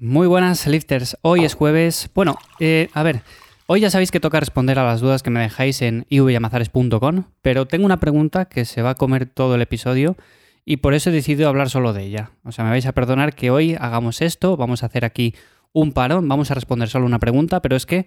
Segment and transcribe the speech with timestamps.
[0.00, 1.18] Muy buenas, lifters.
[1.22, 2.08] Hoy es jueves.
[2.14, 3.22] Bueno, eh, a ver,
[3.66, 7.66] hoy ya sabéis que toca responder a las dudas que me dejáis en ivyamazares.com, pero
[7.66, 10.16] tengo una pregunta que se va a comer todo el episodio
[10.64, 12.30] y por eso he decidido hablar solo de ella.
[12.44, 15.34] O sea, me vais a perdonar que hoy hagamos esto, vamos a hacer aquí
[15.72, 18.06] un parón, vamos a responder solo una pregunta, pero es que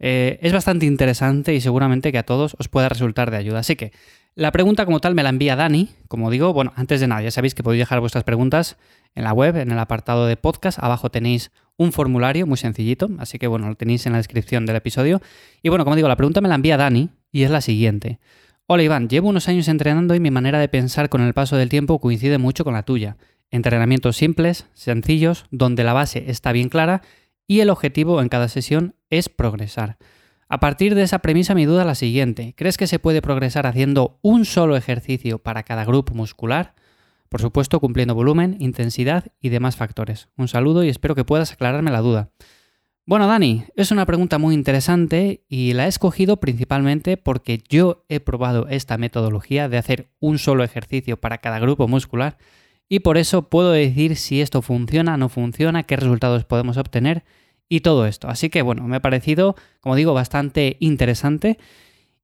[0.00, 3.60] eh, es bastante interesante y seguramente que a todos os pueda resultar de ayuda.
[3.60, 3.92] Así que
[4.34, 5.90] la pregunta como tal me la envía Dani.
[6.08, 8.78] Como digo, bueno, antes de nada, ya sabéis que podéis dejar vuestras preguntas
[9.14, 10.78] en la web, en el apartado de podcast.
[10.82, 14.76] Abajo tenéis un formulario muy sencillito, así que bueno, lo tenéis en la descripción del
[14.76, 15.20] episodio.
[15.62, 18.18] Y bueno, como digo, la pregunta me la envía Dani y es la siguiente.
[18.66, 21.68] Hola Iván, llevo unos años entrenando y mi manera de pensar con el paso del
[21.68, 23.16] tiempo coincide mucho con la tuya.
[23.50, 27.02] Entrenamientos simples, sencillos, donde la base está bien clara
[27.48, 29.98] y el objetivo en cada sesión es progresar.
[30.48, 32.54] A partir de esa premisa mi duda es la siguiente.
[32.56, 36.74] ¿Crees que se puede progresar haciendo un solo ejercicio para cada grupo muscular?
[37.28, 40.28] Por supuesto, cumpliendo volumen, intensidad y demás factores.
[40.36, 42.30] Un saludo y espero que puedas aclararme la duda.
[43.06, 48.20] Bueno, Dani, es una pregunta muy interesante y la he escogido principalmente porque yo he
[48.20, 52.38] probado esta metodología de hacer un solo ejercicio para cada grupo muscular
[52.88, 57.24] y por eso puedo decir si esto funciona, no funciona, qué resultados podemos obtener
[57.70, 58.28] y todo esto.
[58.28, 61.56] Así que bueno, me ha parecido, como digo, bastante interesante.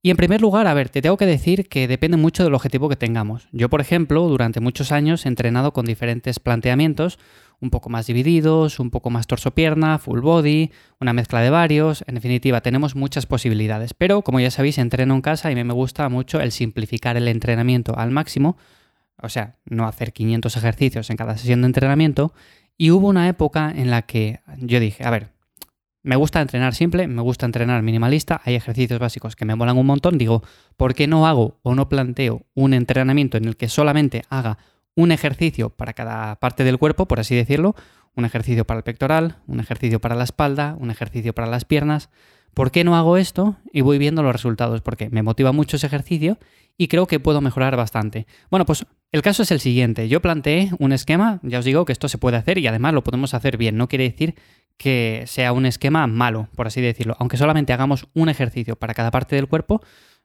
[0.03, 2.87] Y en primer lugar, a ver, te tengo que decir que depende mucho del objetivo
[2.87, 3.47] que tengamos.
[3.51, 7.17] Yo, por ejemplo, durante muchos años he entrenado con diferentes planteamientos,
[7.59, 12.03] un poco más divididos, un poco más torso-pierna, full body, una mezcla de varios.
[12.07, 13.93] En definitiva, tenemos muchas posibilidades.
[13.93, 17.17] Pero, como ya sabéis, entreno en casa y a mí me gusta mucho el simplificar
[17.17, 18.57] el entrenamiento al máximo.
[19.19, 22.33] O sea, no hacer 500 ejercicios en cada sesión de entrenamiento.
[22.77, 25.36] Y hubo una época en la que yo dije, a ver,
[26.07, 29.85] me gusta entrenar simple, me gusta entrenar minimalista, hay ejercicios básicos que me molan un
[29.85, 30.41] montón, digo,
[30.77, 34.57] ¿por qué no hago o no planteo un entrenamiento en el que solamente haga
[34.95, 37.75] un ejercicio para cada parte del cuerpo, por así decirlo,
[38.15, 42.09] un ejercicio para el pectoral, un ejercicio para la espalda, un ejercicio para las piernas.
[42.53, 43.57] ¿Por qué no hago esto?
[43.73, 46.39] Y voy viendo los resultados, porque me motiva mucho ese ejercicio
[46.77, 48.27] y creo que puedo mejorar bastante.
[48.49, 50.07] Bueno, pues el caso es el siguiente.
[50.07, 53.03] Yo planteé un esquema, ya os digo que esto se puede hacer y además lo
[53.03, 53.75] podemos hacer bien.
[53.75, 54.35] No quiere decir
[54.77, 57.15] que sea un esquema malo, por así decirlo.
[57.19, 59.81] Aunque solamente hagamos un ejercicio para cada parte del cuerpo,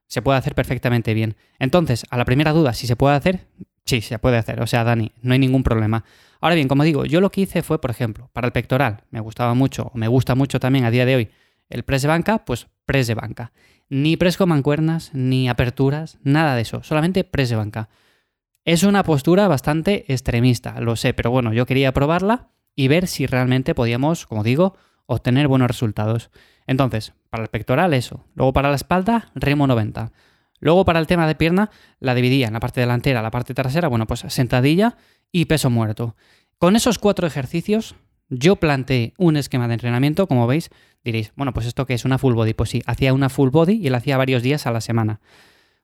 [0.07, 1.37] se puede hacer perfectamente bien.
[1.59, 3.47] Entonces, a la primera duda, si se puede hacer,
[3.87, 4.61] sí, se puede hacer.
[4.61, 6.05] O sea, Dani, no hay ningún problema.
[6.41, 9.21] Ahora bien, como digo, yo lo que hice fue, por ejemplo, para el pectoral, me
[9.21, 11.31] gustaba mucho, me gusta mucho también a día de hoy,
[11.71, 13.53] el press de banca, pues press de banca.
[13.89, 17.89] Ni press con mancuernas, ni aperturas, nada de eso, solamente press de banca.
[18.65, 23.27] Es una postura bastante extremista, lo sé, pero bueno, yo quería probarla y ver si
[23.27, 26.31] realmente podíamos, como digo, obtener buenos resultados.
[26.67, 28.25] Entonces, para el pectoral eso.
[28.35, 30.13] Luego para la espalda, remo 90.
[30.61, 33.89] Luego para el tema de pierna, la dividía en la parte delantera, la parte trasera,
[33.89, 34.97] bueno, pues sentadilla
[35.33, 36.15] y peso muerto.
[36.59, 37.97] Con esos cuatro ejercicios,
[38.29, 40.71] yo planteé un esquema de entrenamiento, como veis,
[41.05, 43.75] diréis, bueno, pues esto que es una full body, pues sí, hacía una full body
[43.85, 45.21] y la hacía varios días a la semana.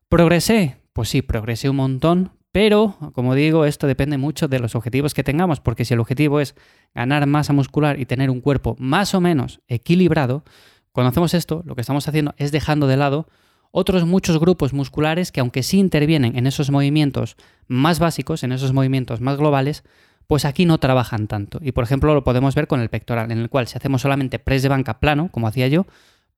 [0.09, 0.77] ¿Progresé?
[0.93, 5.23] Pues sí, progresé un montón, pero, como digo, esto depende mucho de los objetivos que
[5.23, 6.57] tengamos, porque si el objetivo es
[6.93, 10.43] ganar masa muscular y tener un cuerpo más o menos equilibrado,
[10.91, 13.29] cuando hacemos esto, lo que estamos haciendo es dejando de lado
[13.71, 17.37] otros muchos grupos musculares que aunque sí intervienen en esos movimientos
[17.69, 19.85] más básicos, en esos movimientos más globales,
[20.27, 21.61] pues aquí no trabajan tanto.
[21.63, 24.41] Y por ejemplo lo podemos ver con el pectoral, en el cual si hacemos solamente
[24.41, 25.87] press de banca plano, como hacía yo,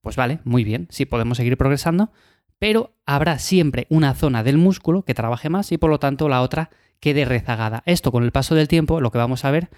[0.03, 2.13] pues vale, muy bien, sí podemos seguir progresando,
[2.61, 6.43] pero habrá siempre una zona del músculo que trabaje más y por lo tanto la
[6.43, 7.83] otra quede rezagada.
[7.87, 9.71] Esto con el paso del tiempo lo que vamos a ver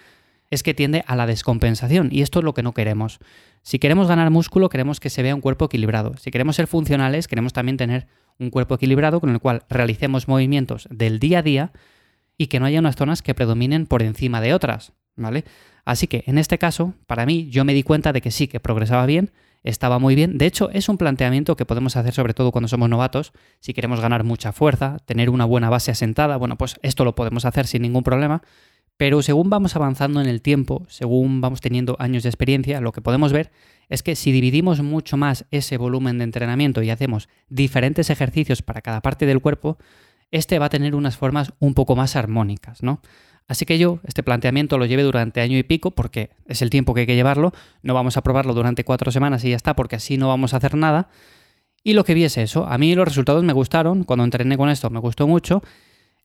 [0.50, 3.20] es que tiende a la descompensación y esto es lo que no queremos.
[3.62, 6.16] Si queremos ganar músculo queremos que se vea un cuerpo equilibrado.
[6.18, 10.88] Si queremos ser funcionales queremos también tener un cuerpo equilibrado con el cual realicemos movimientos
[10.90, 11.72] del día a día
[12.36, 15.44] y que no haya unas zonas que predominen por encima de otras, ¿vale?
[15.84, 18.58] Así que en este caso, para mí, yo me di cuenta de que sí, que
[18.58, 19.30] progresaba bien,
[19.62, 20.38] estaba muy bien.
[20.38, 24.00] De hecho, es un planteamiento que podemos hacer sobre todo cuando somos novatos, si queremos
[24.00, 27.82] ganar mucha fuerza, tener una buena base asentada, bueno, pues esto lo podemos hacer sin
[27.82, 28.42] ningún problema.
[28.96, 33.00] Pero según vamos avanzando en el tiempo, según vamos teniendo años de experiencia, lo que
[33.00, 33.50] podemos ver
[33.88, 38.80] es que si dividimos mucho más ese volumen de entrenamiento y hacemos diferentes ejercicios para
[38.80, 39.78] cada parte del cuerpo,
[40.30, 43.00] este va a tener unas formas un poco más armónicas, ¿no?
[43.48, 46.94] Así que yo este planteamiento lo llevé durante año y pico porque es el tiempo
[46.94, 47.52] que hay que llevarlo,
[47.82, 50.58] no vamos a probarlo durante cuatro semanas y ya está porque así no vamos a
[50.58, 51.08] hacer nada.
[51.84, 54.68] Y lo que vi es eso, a mí los resultados me gustaron, cuando entrené con
[54.68, 55.62] esto me gustó mucho.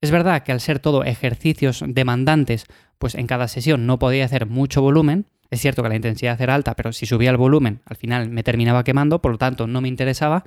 [0.02, 2.66] Es verdad que al ser todo ejercicios demandantes,
[3.00, 5.26] pues en cada sesión no podía hacer mucho volumen.
[5.50, 8.44] Es cierto que la intensidad era alta, pero si subía el volumen al final me
[8.44, 10.44] terminaba quemando, por lo tanto no me interesaba.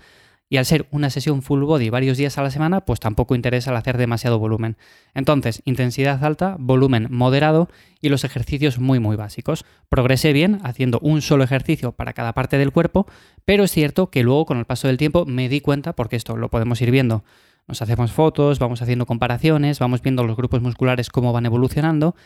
[0.52, 3.70] Y al ser una sesión full body varios días a la semana, pues tampoco interesa
[3.70, 4.76] el hacer demasiado volumen.
[5.14, 7.68] Entonces, intensidad alta, volumen moderado
[8.00, 9.64] y los ejercicios muy muy básicos.
[9.88, 13.06] Progresé bien haciendo un solo ejercicio para cada parte del cuerpo,
[13.44, 16.36] pero es cierto que luego con el paso del tiempo me di cuenta, porque esto
[16.36, 17.22] lo podemos ir viendo,
[17.68, 22.16] nos hacemos fotos, vamos haciendo comparaciones, vamos viendo los grupos musculares cómo van evolucionando.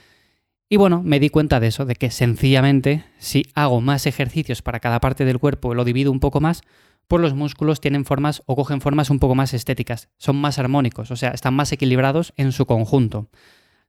[0.70, 4.81] Y bueno, me di cuenta de eso, de que sencillamente si hago más ejercicios para
[4.81, 6.62] cada parte del cuerpo y lo divido un poco más,
[7.09, 11.11] pues los músculos tienen formas o cogen formas un poco más estéticas, son más armónicos,
[11.11, 13.29] o sea, están más equilibrados en su conjunto.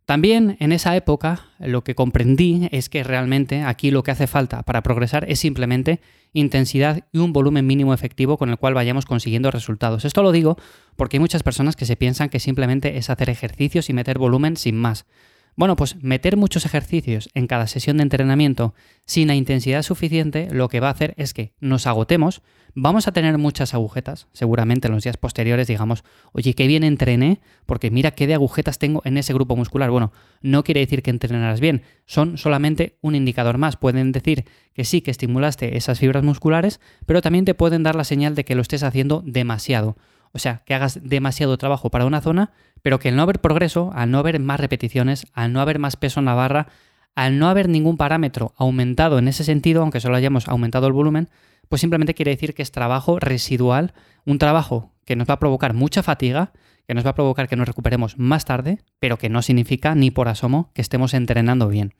[0.06, 4.62] También en esa época lo que comprendí es que realmente aquí lo que hace falta
[4.62, 6.00] para progresar es simplemente
[6.32, 10.06] intensidad y un volumen mínimo efectivo con el cual vayamos consiguiendo resultados.
[10.06, 10.58] Esto lo digo
[10.96, 14.58] porque hay muchas personas que se piensan que simplemente es hacer ejercicios y meter volumen
[14.58, 15.08] sin más.
[15.57, 18.74] Bueno, pues meter muchos ejercicios en cada sesión de entrenamiento
[19.06, 22.42] sin la intensidad suficiente lo que va a hacer es que nos agotemos,
[22.74, 26.04] vamos a tener muchas agujetas, seguramente en los días posteriores digamos,
[26.34, 29.92] oye, qué bien entrené, porque mira qué de agujetas tengo en ese grupo muscular.
[29.92, 30.12] Bueno,
[30.42, 33.78] no quiere decir que entrenarás bien, son solamente un indicador más.
[33.78, 34.44] Pueden decir
[34.74, 38.44] que sí, que estimulaste esas fibras musculares, pero también te pueden dar la señal de
[38.44, 39.96] que lo estés haciendo demasiado.
[40.36, 42.52] O sea, que hagas demasiado trabajo para una zona,
[42.82, 45.96] pero que al no haber progreso, al no haber más repeticiones, al no haber más
[45.96, 46.68] peso en la barra,
[47.16, 51.30] al no haber ningún parámetro aumentado en ese sentido, aunque solo hayamos aumentado el volumen,
[51.70, 53.94] pues simplemente quiere decir que es trabajo residual,
[54.26, 56.52] un trabajo que nos va a provocar mucha fatiga,
[56.86, 60.12] que nos va a provocar que nos recuperemos más tarde, pero que no significa ni
[60.12, 61.94] por asomo que estemos entrenando bien.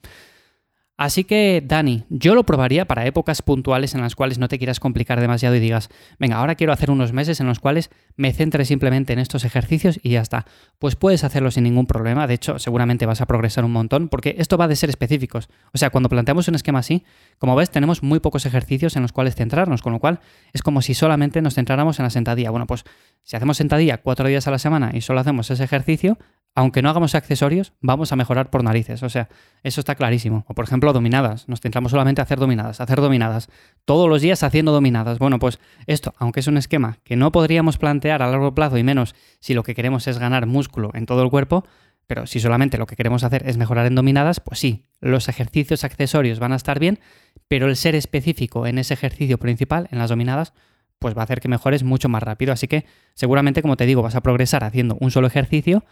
[0.98, 4.80] Así que, Dani, yo lo probaría para épocas puntuales en las cuales no te quieras
[4.80, 8.64] complicar demasiado y digas, venga, ahora quiero hacer unos meses en los cuales me centre
[8.64, 10.46] simplemente en estos ejercicios y ya está.
[10.78, 14.36] Pues puedes hacerlo sin ningún problema, de hecho, seguramente vas a progresar un montón, porque
[14.38, 15.50] esto va de ser específicos.
[15.74, 17.04] O sea, cuando planteamos un esquema así,
[17.36, 20.20] como ves, tenemos muy pocos ejercicios en los cuales centrarnos, con lo cual
[20.54, 22.48] es como si solamente nos centráramos en la sentadilla.
[22.50, 22.84] Bueno, pues
[23.22, 26.16] si hacemos sentadilla cuatro días a la semana y solo hacemos ese ejercicio,
[26.56, 29.02] aunque no hagamos accesorios, vamos a mejorar por narices.
[29.02, 29.28] O sea,
[29.62, 30.46] eso está clarísimo.
[30.48, 31.48] O por ejemplo, dominadas.
[31.48, 33.48] Nos centramos solamente a hacer dominadas, hacer dominadas.
[33.84, 35.18] Todos los días haciendo dominadas.
[35.18, 38.82] Bueno, pues esto, aunque es un esquema que no podríamos plantear a largo plazo y
[38.82, 41.64] menos si lo que queremos es ganar músculo en todo el cuerpo,
[42.06, 45.84] pero si solamente lo que queremos hacer es mejorar en dominadas, pues sí, los ejercicios
[45.84, 47.00] accesorios van a estar bien,
[47.48, 50.52] pero el ser específico en ese ejercicio principal, en las dominadas,
[50.98, 52.52] pues va a hacer que mejores mucho más rápido.
[52.52, 55.84] Así que seguramente, como te digo, vas a progresar haciendo un solo ejercicio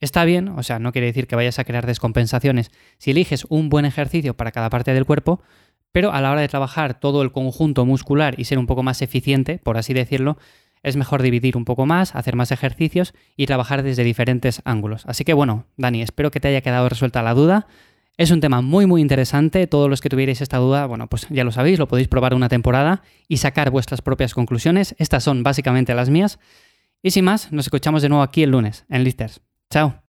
[0.00, 3.68] Está bien, o sea, no quiere decir que vayas a crear descompensaciones si eliges un
[3.68, 5.40] buen ejercicio para cada parte del cuerpo,
[5.92, 9.00] pero a la hora de trabajar todo el conjunto muscular y ser un poco más
[9.00, 10.36] eficiente, por así decirlo,
[10.82, 15.06] es mejor dividir un poco más, hacer más ejercicios y trabajar desde diferentes ángulos.
[15.06, 17.66] Así que bueno, Dani, espero que te haya quedado resuelta la duda.
[18.16, 21.42] Es un tema muy muy interesante, todos los que tuvierais esta duda, bueno, pues ya
[21.42, 24.94] lo sabéis, lo podéis probar una temporada y sacar vuestras propias conclusiones.
[24.98, 26.38] Estas son básicamente las mías.
[27.02, 29.40] Y sin más, nos escuchamos de nuevo aquí el lunes, en Listers.
[29.74, 30.03] Chao.